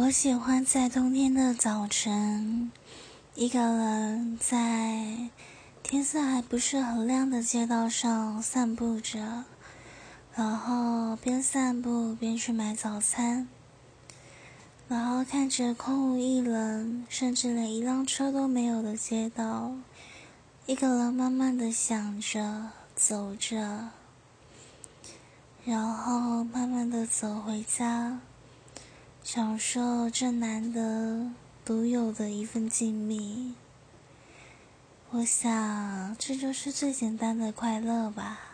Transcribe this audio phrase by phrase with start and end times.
[0.00, 2.72] 我喜欢在冬天的早晨，
[3.34, 5.28] 一个人在
[5.82, 9.44] 天色还不是很亮的街道上散步着，
[10.34, 13.46] 然后边散步边去买早餐，
[14.88, 19.72] 然后看着空无一人，甚至连一辆车都没有的街道，
[20.64, 23.90] 一个人慢慢的想着，走着，
[25.62, 28.18] 然后慢慢的走回家。
[29.32, 31.30] 享受这难得
[31.64, 33.52] 独有的一份静谧，
[35.10, 38.49] 我想这就是最简单的快乐吧。